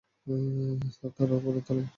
[0.91, 1.87] Sir, তারা উপরের তলায়।